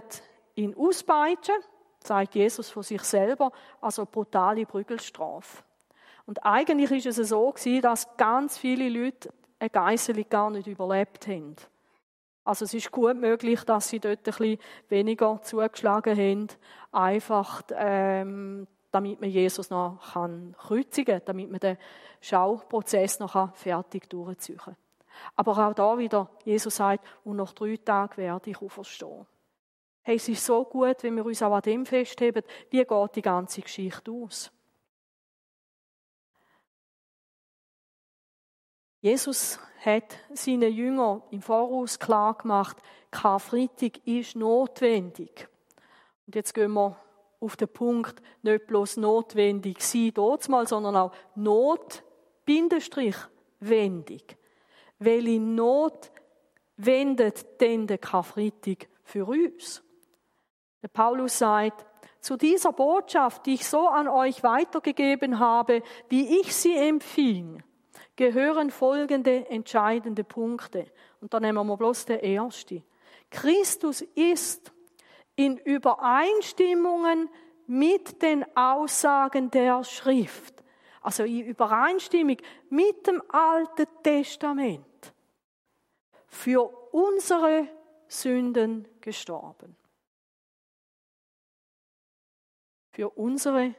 [0.54, 1.56] ihn auspeitschen,
[1.98, 5.64] sagt Jesus von sich selber, also brutale Prügelstrafe.
[6.26, 11.26] Und eigentlich ist es so gewesen, dass ganz viele Leute eine Geiselung gar nicht überlebt
[11.26, 11.56] haben.
[12.44, 14.58] Also es ist gut möglich, dass sie dort ein bisschen
[14.88, 16.48] weniger zugeschlagen haben,
[16.92, 21.78] einfach ähm, damit man Jesus noch kann kreuzigen kann, damit man den
[22.20, 24.76] Schauprozess noch fertig durchziehen kann.
[25.36, 29.26] Aber auch da wieder, Jesus sagt, und nach drei Tagen werde ich auferstehen.
[30.02, 33.22] Hey, es ist so gut, wenn wir uns auch an dem festheben, wie geht die
[33.22, 34.52] ganze Geschichte aus.
[39.00, 42.78] Jesus hat seinen Jüngern im Voraus klar gemacht,
[43.10, 45.48] Karfreitag ist notwendig.
[46.26, 46.96] Und jetzt gehen wir
[47.40, 50.12] auf den Punkt, nicht bloß notwendig sein
[50.66, 52.02] sondern auch Not,
[52.44, 53.16] Bindestrich,
[53.60, 54.36] wendig.
[54.98, 56.10] Welche Not
[56.76, 59.82] wendet denn der Karfreitag für uns?
[60.82, 61.84] Der Paulus sagt,
[62.20, 67.62] zu dieser Botschaft, die ich so an euch weitergegeben habe, wie ich sie empfing,
[68.16, 70.86] gehören folgende entscheidende Punkte.
[71.20, 72.82] Und da nehmen wir bloß der erste.
[73.30, 74.72] Christus ist
[75.36, 77.28] in Übereinstimmungen
[77.66, 80.53] mit den Aussagen der Schrift,
[81.04, 82.38] also in Übereinstimmung
[82.70, 85.14] mit dem Alten Testament,
[86.26, 86.62] für
[86.92, 87.68] unsere
[88.08, 89.76] Sünden gestorben.
[92.94, 93.74] für unsere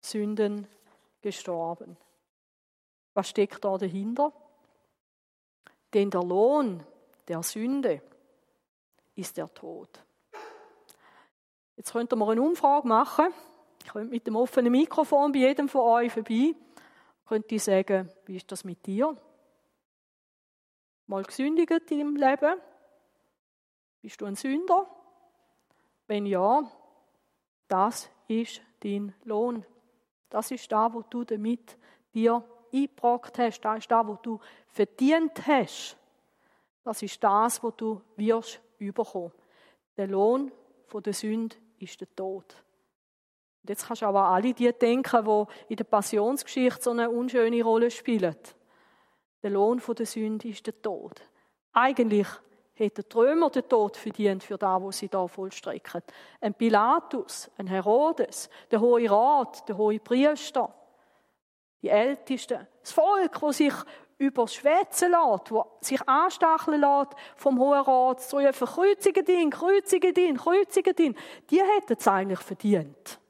[0.00, 0.68] Sünden
[1.20, 1.96] gestorben.
[3.12, 4.32] Was steckt da dahinter?
[5.92, 6.84] Denn der Lohn
[7.26, 8.00] der Sünde
[9.16, 9.88] ist der Tod.
[11.74, 13.34] Jetzt könnte man eine Umfrage machen.
[13.82, 16.54] Ich könnte mit dem offenen Mikrofon bei jedem von euch vorbei.
[17.26, 19.16] Könnte ich sagen, wie ist das mit dir?
[21.06, 22.60] Mal gesündigt im Leben?
[24.02, 24.88] Bist du ein Sünder?
[26.06, 26.70] Wenn ja,
[27.66, 29.64] das ist dein Lohn.
[30.30, 31.76] Das ist da, wo du damit
[32.14, 33.60] dir eingebracht hast.
[33.60, 34.38] Das ist da, wo du
[34.68, 35.96] verdient hast.
[36.84, 39.32] Das ist das, wo du wirst überkommen.
[39.96, 40.52] Der Lohn
[40.94, 42.54] der Sünde ist der Tod.
[43.62, 47.62] Und jetzt kannst du aber alle die denken, die in der Passionsgeschichte so eine unschöne
[47.62, 48.36] Rolle spielen.
[49.42, 51.20] Der Lohn der Sünde ist der Tod.
[51.72, 52.26] Eigentlich
[52.74, 56.02] hätten die Römer den Tod verdient für das, was sie da vollstrecken.
[56.40, 60.72] Ein Pilatus, ein Herodes, der Hohe Rat, der Hohe Priester,
[61.82, 63.74] die Ältesten, das Volk, das sich
[64.18, 70.36] überschwätzen lässt, das sich anstacheln lässt vom Hohen Rat, so rufen, kreuzigen ihn, kreuzigen ihn,
[70.36, 71.16] kreuzigen ihn,
[71.50, 73.20] die hätten es eigentlich verdient,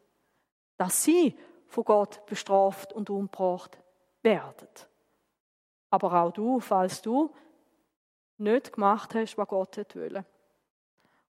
[0.78, 1.36] dass sie
[1.66, 3.78] von Gott bestraft und umgebracht
[4.22, 4.68] werden.
[5.90, 7.34] Aber auch du, falls du
[8.38, 10.24] nicht gemacht hast, was Gott wollte.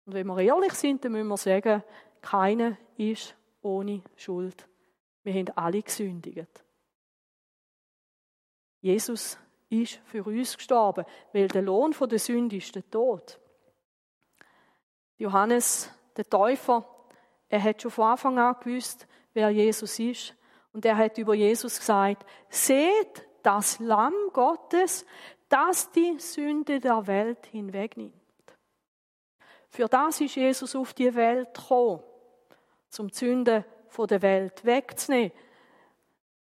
[0.05, 1.83] Und wenn wir ehrlich sind, dann müssen wir sagen,
[2.21, 4.67] keiner ist ohne Schuld.
[5.23, 6.63] Wir haben alle gesündigt.
[8.81, 9.37] Jesus
[9.69, 13.39] ist für uns gestorben, weil der Lohn der Sünde ist der Tod.
[15.17, 16.87] Johannes, der Täufer,
[17.49, 19.07] er hat schon von Anfang an gewusst,
[19.39, 20.35] wer Jesus ist.
[20.73, 25.05] Und er hat über Jesus gesagt, seht das Lamm Gottes,
[25.47, 28.13] das die Sünde der Welt hinwegnimmt.
[29.69, 32.03] Für das ist Jesus auf die Welt gekommen,
[32.89, 35.31] zum Sünde von der Welt wegzunehmen.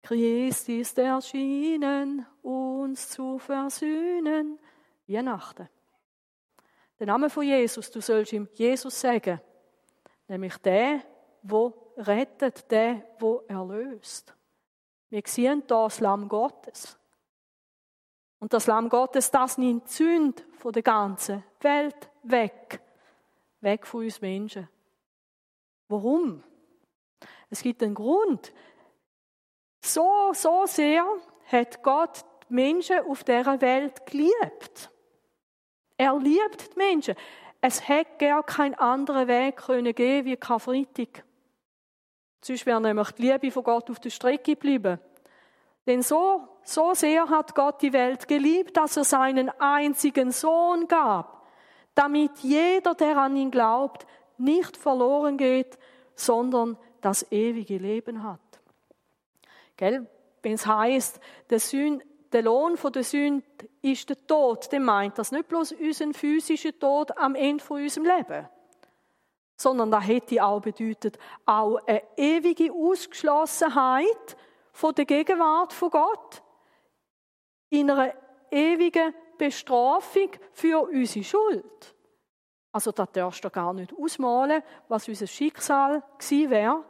[0.03, 4.59] Christ ist erschienen, uns zu versöhnen.
[5.07, 5.69] Weihnachten.
[6.99, 9.41] Der Name von Jesus, du sollst ihm Jesus sagen,
[10.29, 11.03] nämlich der,
[11.43, 14.35] wo rettet, der, wo erlöst.
[15.09, 16.99] Wir sehen das Lamm Gottes.
[18.39, 22.81] Und das Lamm Gottes, das nimmt die Sünde von der ganzen Welt weg.
[23.61, 24.69] Weg von uns Menschen.
[25.89, 26.43] Warum?
[27.49, 28.53] Es gibt einen Grund.
[29.81, 31.07] So, so sehr
[31.47, 34.91] hat Gott die Menschen auf dieser Welt geliebt.
[35.97, 37.15] Er liebt die Menschen.
[37.61, 41.25] Es hätte gar keinen anderen Weg können geben wie Karfreitag.
[42.41, 44.99] Sonst wäre nämlich die Liebe von Gott auf der Strecke geblieben.
[45.87, 51.47] Denn so, so sehr hat Gott die Welt geliebt, dass er seinen einzigen Sohn gab,
[51.95, 54.07] damit jeder, der an ihn glaubt,
[54.39, 55.79] nicht verloren geht,
[56.15, 58.41] sondern das ewige Leben hat.
[59.77, 60.07] Gell?
[60.43, 61.21] Wenn es heißt,
[61.51, 61.61] der,
[62.33, 63.45] der Lohn der Sünde
[63.83, 68.07] ist der Tod, dann meint das nicht bloß unseren physischen Tod am Ende von unserem
[68.07, 68.49] Leben,
[69.57, 74.37] sondern das hätte auch bedeutet, auch eine ewige Ausgeschlossenheit
[74.73, 76.43] von der Gegenwart von Gott
[77.71, 78.13] in einer
[78.51, 81.95] ewigen Bestrafung für unsere Schuld.
[82.73, 86.85] Also da darfst du gar nicht ausmalen, was unser Schicksal gewesen wäre,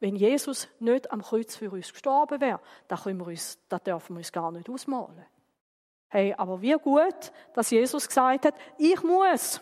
[0.00, 2.60] wenn Jesus nicht am Kreuz für uns gestorben wäre.
[2.88, 5.26] Das dürfen wir uns gar nicht ausmalen.
[6.08, 9.60] Hey, aber wie gut, dass Jesus gesagt hat, ich muss.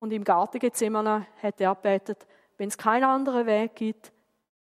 [0.00, 4.12] Und im Garten Gethsemane hat er gebetet, wenn es keinen anderen Weg gibt,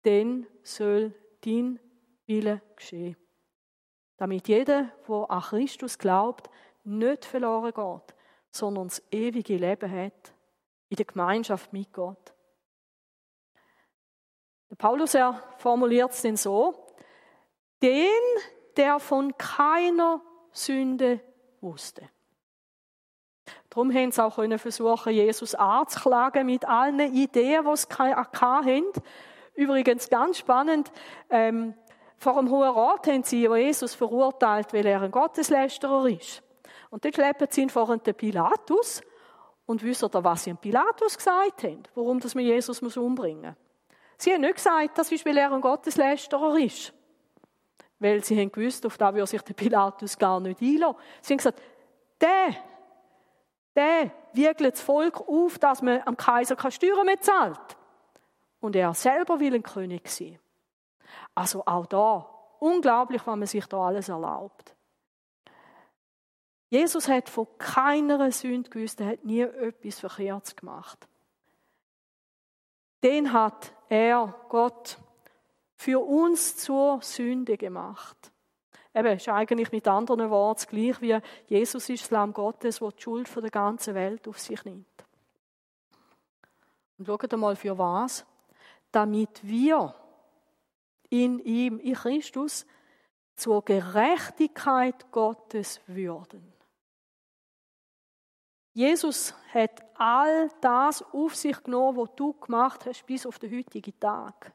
[0.03, 1.79] dann soll dein
[2.27, 3.16] Wille geschehen.
[4.16, 6.51] Damit jeder, der an Christus glaubt,
[6.85, 8.16] nicht verloren geht,
[8.51, 10.33] sondern das ewige Leben hat
[10.88, 12.33] in der Gemeinschaft mit Gott.
[14.70, 16.87] Der Paulus er formuliert es denn so:
[17.83, 18.11] Den,
[18.77, 20.22] der von keiner
[20.53, 21.20] Sünde
[21.61, 22.09] wusste.
[23.76, 28.84] Darum haben sie auch versuchen, Jesus anzuklagen mit allen Ideen, die sie hatten.
[29.54, 30.90] Übrigens ganz spannend,
[31.28, 31.74] ähm,
[32.16, 36.42] vor dem Hohen Rat haben sie Jesus verurteilt, weil er ein Gotteslästerer ist.
[36.88, 39.02] Und dort schleppen sie ihn vor den Pilatus
[39.66, 43.96] und ihr, was sie dem Pilatus gesagt haben, warum man Jesus umbringen muss.
[44.16, 46.94] Sie haben nicht gesagt, das ist, weil er ein Gotteslästerer ist.
[47.98, 50.96] Weil sie haben gewusst, auf das würde sich der Pilatus gar nicht einlassen.
[51.20, 51.60] Sie haben gesagt,
[52.22, 52.56] der,
[53.76, 57.76] der wiegelt das Volk auf, dass man am Kaiser keine Steuern mehr zahlt.
[58.60, 60.38] Und er selber will ein König sein.
[61.34, 64.74] Also auch da, unglaublich, was man sich da alles erlaubt.
[66.68, 71.06] Jesus hat von keiner Sünde gewusst, er hat nie etwas Verkehrtes gemacht.
[73.04, 74.98] Den hat er, Gott,
[75.76, 78.32] für uns zur Sünde gemacht.
[78.96, 83.02] Eben, ist eigentlich mit anderen Worten gleich wie Jesus ist das Lamm Gottes, das die
[83.02, 84.87] Schuld der ganzen Welt auf sich nimmt.
[86.98, 88.24] Und schaut einmal für was
[88.96, 89.94] damit wir
[91.11, 92.66] in ihm, in Christus,
[93.35, 96.50] zur Gerechtigkeit Gottes würden.
[98.72, 104.00] Jesus hat all das auf sich genommen, was du gemacht hast, bis auf den heutigen
[104.00, 104.54] Tag.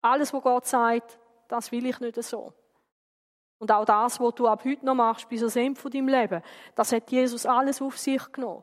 [0.00, 1.18] Alles, was Gott sagt,
[1.48, 2.54] das will ich nicht so.
[3.64, 6.42] Und auch das, was du ab heute noch machst, bis ans Ende deinem Leben,
[6.74, 8.62] das hat Jesus alles auf sich genommen.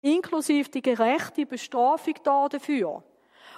[0.00, 3.02] Inklusive die gerechte Bestrafung da dafür.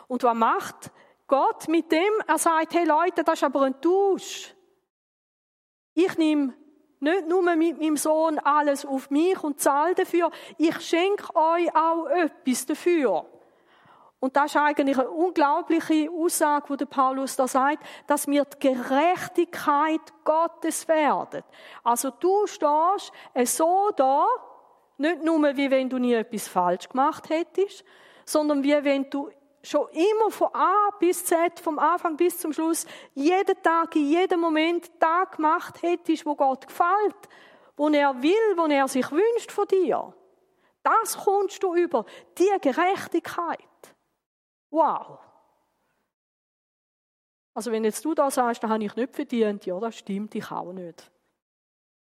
[0.08, 0.90] Und was macht
[1.26, 2.10] Gott mit dem?
[2.26, 4.54] Er sagt, hey Leute, das ist aber ein Tausch.
[5.92, 6.54] Ich nehme
[7.00, 12.06] nicht nur mit meinem Sohn alles auf mich und zahle dafür, ich schenke euch auch
[12.06, 13.26] etwas dafür.
[14.20, 18.74] Und das ist eigentlich eine unglaubliche Aussage, wo der Paulus da sagt, dass wir die
[18.74, 21.42] Gerechtigkeit Gottes werden.
[21.82, 24.26] Also du stehst so da,
[24.98, 27.82] nicht nur wie wenn du nie etwas falsch gemacht hättest,
[28.26, 29.30] sondern wie wenn du
[29.62, 34.40] schon immer von A bis Z, vom Anfang bis zum Schluss, jeden Tag, in jedem
[34.40, 37.28] Moment da gemacht hättest, wo Gott gefällt,
[37.74, 40.12] wo er will, wo er sich wünscht von dir.
[40.82, 42.04] Das kommst du über,
[42.36, 43.69] die Gerechtigkeit.
[44.70, 45.18] Wow.
[47.54, 50.50] Also wenn jetzt du da sagst, das habe ich nicht verdient, ja, das stimmt, ich
[50.50, 51.10] auch nicht.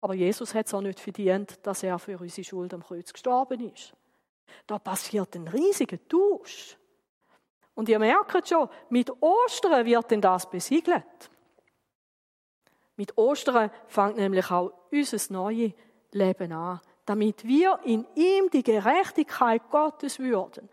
[0.00, 3.72] Aber Jesus hat es auch nicht verdient, dass er für unsere Schuld am Kreuz gestorben
[3.72, 3.94] ist.
[4.66, 6.76] Da passiert ein riesiger Tausch.
[7.74, 11.30] Und ihr merkt schon, mit Ostern wird denn das besiegelt.
[12.96, 15.72] Mit Ostern fängt nämlich auch unser neues
[16.12, 20.68] Leben an, damit wir in ihm die Gerechtigkeit Gottes würden.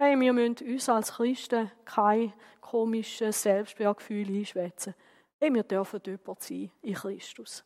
[0.00, 4.94] Hey, wir müssen uns als Christen kein komisches Selbstwertgefühl einschwätzen.
[5.40, 7.64] Hey, wir dürfen jemand sein in Christus.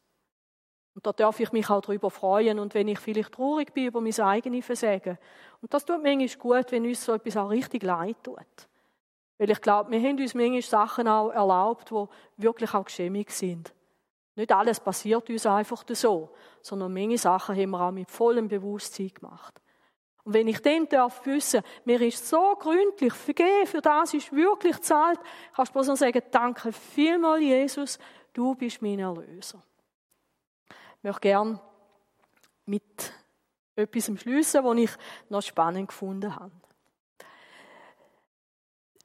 [0.95, 4.01] Und da darf ich mich auch darüber freuen und wenn ich vielleicht traurig bin über
[4.01, 5.19] mein eigenes Versagen.
[5.61, 8.39] Und das tut manchmal gut, wenn uns so etwas auch richtig leid tut.
[9.37, 13.75] Weil ich glaube, wir haben uns manchmal Sachen auch erlaubt, die wirklich auch geschämig sind.
[14.37, 16.31] Nicht alles passiert uns einfach so,
[16.63, 19.62] sondern manche Sachen haben wir auch mit vollem Bewusstsein gemacht.
[20.25, 24.81] Und wenn ich dann darf wissen, mir ist so gründlich vergeben, für das ist wirklich
[24.81, 25.19] zahlt,
[25.55, 27.99] kannst du bloß noch sagen, danke vielmal, Jesus,
[28.33, 29.63] du bist mein Erlöser.
[30.69, 31.61] Ich möchte gerne
[32.67, 33.13] mit
[33.75, 34.91] etwas schliessen, was ich
[35.29, 36.53] noch spannend gefunden habe.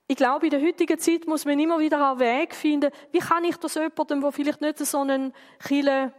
[0.09, 3.43] Ich glaube, in der heutigen Zeit muss man immer wieder einen Weg finden, wie kann
[3.43, 5.33] ich das jemandem, der vielleicht nicht so ein
[5.67, 6.13] Chile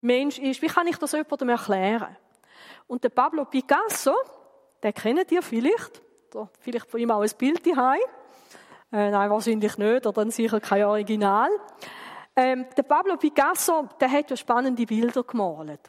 [0.00, 2.16] Mensch ist, wie kann ich das jemandem erklären?
[2.86, 4.14] Und der Pablo Picasso,
[4.82, 8.00] den kennt ihr vielleicht, oder vielleicht von ihm auch ein Bild daheim.
[8.92, 11.48] Äh, nein, wahrscheinlich nicht, oder dann sicher kein Original.
[12.36, 15.80] Ähm, der Pablo Picasso, der hat ja spannende Bilder gemalt.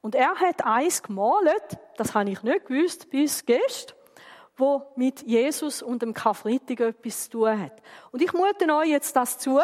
[0.00, 3.96] Und er hat eins gemalt, das habe ich nicht gewusst bis gestern,
[4.56, 7.82] wo mit Jesus und dem Karfreitag etwas zu tun hat.
[8.12, 9.60] Und ich mute euch jetzt das zu,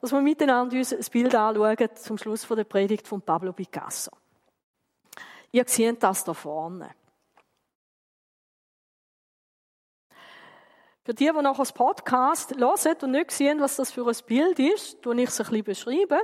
[0.00, 4.10] dass wir miteinander uns ein Bild anschauen zum Schluss der Predigt von Pablo Picasso.
[5.54, 6.92] Ihr seht das da vorne.
[11.04, 14.58] Für die, die noch das Podcast hören und nicht sehen, was das für ein Bild
[14.58, 16.18] ist, tue ich es ein bisschen beschreiben.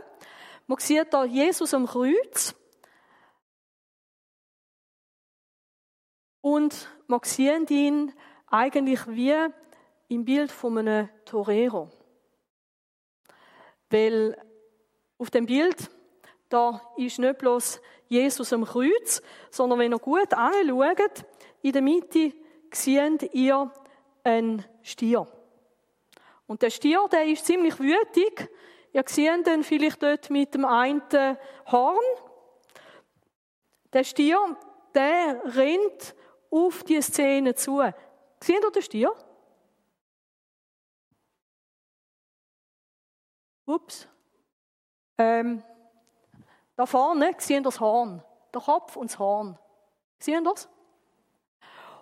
[0.67, 2.57] Man sieht da Jesus am Kreuz.
[6.41, 8.13] Und man sieht ihn
[8.49, 9.47] eigentlich wie
[10.09, 11.89] im Bild von einem Torero.
[13.91, 14.37] Weil
[15.19, 15.89] auf dem Bild,
[16.49, 21.25] da ist nicht bloß Jesus am Kreuz, sondern wenn ihr gut anschaut,
[21.63, 22.33] in der Mitte
[22.73, 23.73] seht ihr
[24.25, 25.27] ein Stier.
[26.49, 28.51] Und der Stier, der ist ziemlich wütig.
[28.93, 31.03] Ihr seht ihn vielleicht dort mit dem einen
[31.71, 32.05] Horn.
[33.93, 34.57] Der Stier,
[34.93, 36.17] der rennt
[36.51, 37.81] auf die Szene zu.
[38.41, 39.15] Seht ihr den Stier?
[43.67, 44.09] Ups.
[45.17, 45.63] Ähm,
[46.81, 48.23] da vorne ihr das Horn.
[48.55, 49.59] Der Kopf und das Horn.
[50.25, 50.67] Ihr das?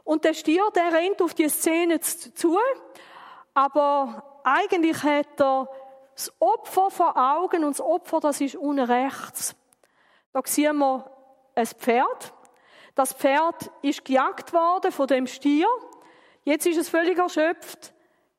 [0.04, 2.56] Und der Stier, der rennt auf die Szene zu,
[3.54, 5.68] aber eigentlich hat er
[6.14, 9.56] das Opfer vor Augen und das Opfer, das ist unten rechts.
[10.32, 11.10] Da sehen wir
[11.56, 12.32] ein Pferd.
[12.94, 15.66] Das Pferd ist gejagt worden von dem Stier.
[16.44, 17.92] Jetzt ist es völlig erschöpft,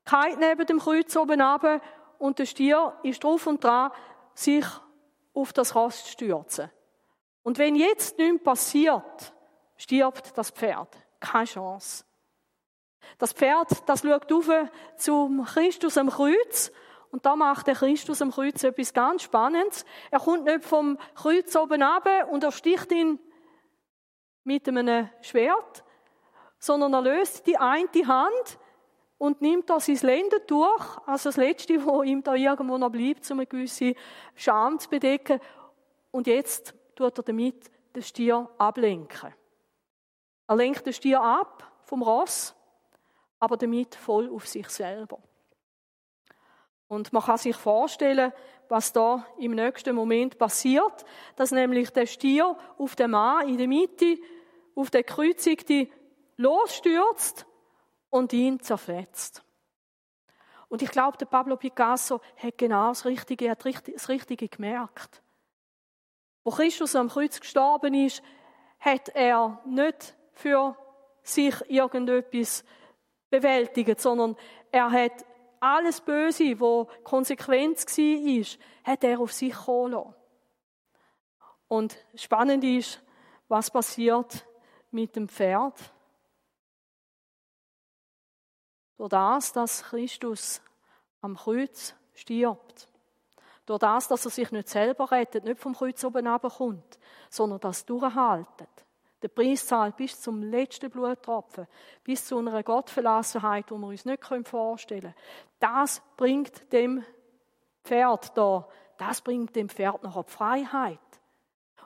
[0.06, 1.82] kalt neben dem Kreuz oben runter
[2.18, 3.90] und der Stier ist drauf und dran,
[4.32, 4.64] sich
[5.34, 6.70] auf das Rost stürzen.
[7.42, 9.32] Und wenn jetzt nichts passiert,
[9.76, 10.96] stirbt das Pferd.
[11.20, 12.04] Keine Chance.
[13.18, 14.48] Das Pferd, das schaut auf
[14.96, 16.70] zum Christus am Kreuz
[17.10, 19.84] und da macht der Christus am Kreuz etwas ganz Spannendes.
[20.10, 23.18] Er kommt nicht vom Kreuz oben ab und er sticht ihn
[24.44, 25.84] mit einem Schwert,
[26.58, 28.58] sondern er löst die eine Hand
[29.20, 33.40] und nimmt da sein Lendentuch, also das Letzte, wo ihm da irgendwo noch bleibt, um
[33.40, 33.94] eine gewisse
[34.34, 35.38] Scham zu bedecken.
[36.10, 39.34] Und jetzt tut er damit den Stier ablenken.
[40.46, 42.54] Er lenkt den Stier ab vom Ross,
[43.38, 45.18] aber damit voll auf sich selber.
[46.88, 48.32] Und man kann sich vorstellen,
[48.70, 51.04] was da im nächsten Moment passiert,
[51.36, 54.16] dass nämlich der Stier auf den Mann in der Mitte,
[54.74, 55.92] auf den Kreuzigten
[56.38, 57.44] losstürzt
[58.10, 59.42] und ihn zerfetzt.
[60.68, 65.22] Und ich glaube, der Pablo Picasso hat genau das Richtige, hat das Richtige gemerkt.
[66.44, 68.22] Wo Christus am Kreuz gestorben ist,
[68.78, 70.76] hat er nicht für
[71.22, 72.64] sich irgendetwas
[73.30, 74.36] bewältigt, sondern
[74.70, 75.24] er hat
[75.60, 80.14] alles Böse, wo Konsequenz war, hat er auf sich kommen.
[81.68, 83.02] Und spannend ist,
[83.48, 84.46] was passiert
[84.90, 85.74] mit dem Pferd.
[89.00, 90.60] Durch das, dass Christus
[91.22, 92.86] am Kreuz stirbt.
[93.64, 96.98] Durch das, dass er sich nicht selber rettet, nicht vom Kreuz oben runterkommt,
[97.30, 98.68] sondern das durchhaltet.
[99.22, 101.66] Der Preis zahlt bis zum letzten Bluttropfen,
[102.04, 105.14] bis zu einer Gottverlassenheit, die wir uns nicht vorstellen können.
[105.60, 107.02] Das bringt dem
[107.82, 110.98] Pferd da, das bringt dem Pferd nachher die Freiheit.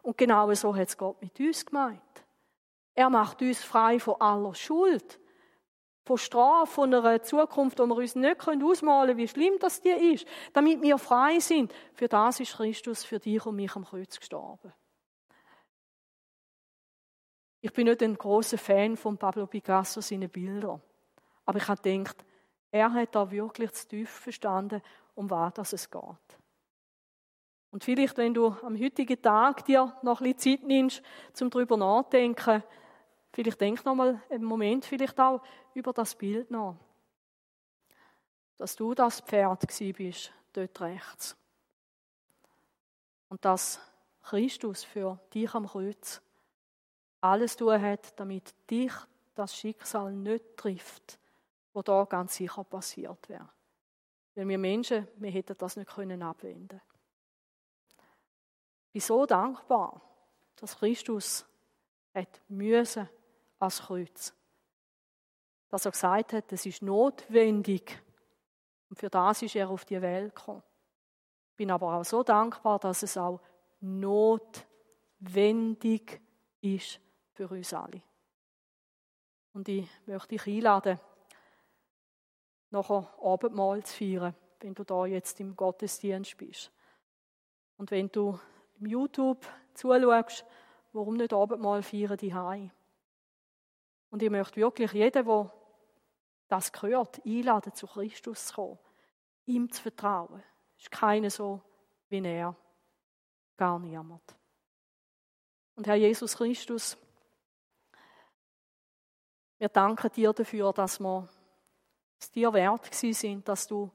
[0.03, 2.01] Und genau so hat es Gott mit uns gemeint.
[2.93, 5.21] Er macht uns frei von aller Schuld,
[6.05, 9.97] von Strafe, von einer Zukunft, die wir uns nicht ausmalen können, wie schlimm das dir
[9.97, 11.73] ist, damit wir frei sind.
[11.95, 14.73] Für das ist Christus für dich und mich am Kreuz gestorben.
[17.63, 20.83] Ich bin nicht ein großer Fan von Pablo Picasso seinen Bildern,
[21.47, 22.23] aber ich habe gedacht,
[22.71, 24.83] er hat da wirklich zu tief verstanden,
[25.15, 26.03] um was es geht.
[27.71, 31.03] Und vielleicht, wenn du am heutigen Tag dir noch ein bisschen Zeit nimmst,
[31.33, 32.63] zum darüber nachdenken,
[33.35, 35.43] vielleicht denk noch mal einen Moment vielleicht auch
[35.75, 36.77] über das Bild nach.
[38.57, 39.67] Dass du das Pferd
[39.97, 41.37] bist, dort rechts.
[43.29, 43.81] Und dass
[44.23, 46.23] Christus für dich am Kreuz
[47.21, 48.93] alles tun hat, damit dich
[49.35, 51.19] das Schicksal nicht trifft,
[51.73, 53.49] wo da ganz sicher passiert wäre.
[54.37, 56.81] Weil wir Menschen, wir hätten das nicht können abwenden.
[58.87, 60.01] Ich bin so dankbar,
[60.55, 61.45] dass Christus
[62.15, 63.09] hat müssen
[63.65, 64.35] als Kreuz.
[65.69, 68.01] Dass er gesagt hat, es ist notwendig.
[68.89, 70.63] Und für das ist er auf die Welt gekommen.
[71.51, 73.41] Ich bin aber auch so dankbar, dass es auch
[73.81, 75.01] notwendig
[76.61, 77.01] ist
[77.33, 78.03] für uns alle.
[79.53, 80.99] Und ich möchte dich einladen,
[82.71, 86.73] nachher Abendmahl zu feiern, wenn du da jetzt im Gottesdienst bist.
[87.77, 88.39] Und wenn du
[88.81, 90.45] im YouTube zuschaust,
[90.93, 92.71] warum nicht Abendmahl feiern die Hai?
[94.15, 95.53] Und ich möchte wirklich jeden, der
[96.47, 98.79] das gehört, einladen, zu Christus zu kommen,
[99.47, 100.41] ihm zu vertrauen.
[100.77, 101.61] Es ist keiner so
[102.09, 102.55] wie er.
[103.57, 104.23] Gar niemand.
[105.75, 106.97] Und Herr Jesus Christus,
[109.59, 111.29] wir danken dir dafür, dass wir
[112.21, 113.91] es dir wert sind, dass du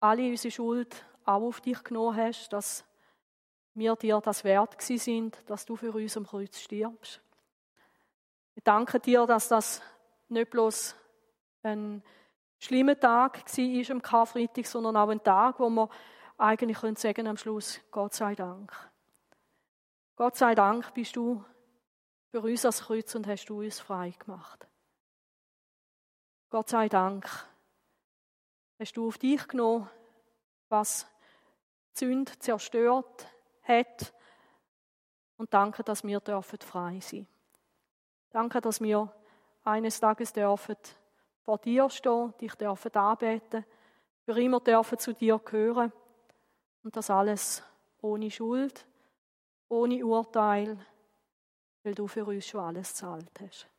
[0.00, 2.84] alle unsere Schuld auch auf dich genommen hast, dass
[3.74, 7.23] wir dir das wert sind, dass du für uns am Kreuz stirbst.
[8.54, 9.82] Wir danken dir, dass das
[10.28, 10.94] nicht bloß
[11.62, 12.02] ein
[12.58, 15.88] schlimmer Tag war am Karfreitag, sondern auch ein Tag, wo wir
[16.38, 18.72] eigentlich können sagen am Schluss, Gott sei Dank.
[20.16, 21.44] Gott sei Dank bist du
[22.30, 24.66] für uns als Kreuz und hast du uns frei gemacht.
[26.50, 27.28] Gott sei Dank
[28.78, 29.90] hast du auf dich genommen,
[30.68, 31.06] was
[31.92, 33.26] Sünde zerstört
[33.62, 34.14] hat.
[35.36, 37.26] Und danke, dass wir dürfen frei sein.
[38.34, 39.14] Danke, dass wir
[39.62, 40.74] eines Tages dürfen
[41.44, 43.64] vor dir stehen, dich dürfen anbeten,
[44.24, 45.92] für immer dürfen zu dir gehören.
[46.82, 47.62] Und das alles
[48.02, 48.88] ohne Schuld,
[49.68, 50.84] ohne Urteil,
[51.84, 53.70] weil du für uns schon alles zahlt hast.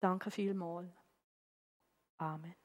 [0.00, 0.88] Danke vielmals.
[2.16, 2.57] Amen.